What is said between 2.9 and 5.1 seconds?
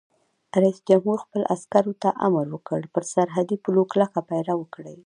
پر سرحدي پولو کلک پیره وکړئ!